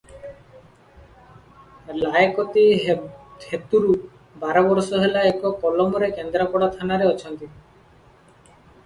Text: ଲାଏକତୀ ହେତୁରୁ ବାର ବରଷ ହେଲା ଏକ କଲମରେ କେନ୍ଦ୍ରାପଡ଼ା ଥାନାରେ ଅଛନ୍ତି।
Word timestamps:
ଲାଏକତୀ 1.97 2.63
ହେତୁରୁ 2.85 3.93
ବାର 4.45 4.63
ବରଷ 4.69 5.03
ହେଲା 5.05 5.27
ଏକ 5.33 5.53
କଲମରେ 5.67 6.11
କେନ୍ଦ୍ରାପଡ଼ା 6.17 6.71
ଥାନାରେ 6.79 7.11
ଅଛନ୍ତି। 7.11 7.51